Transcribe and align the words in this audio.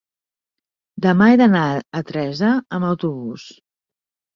Demà 1.07 1.29
he 1.31 1.37
d'anar 1.43 1.67
a 1.71 2.03
Teresa 2.11 2.53
amb 2.79 2.93
autobús. 2.93 3.51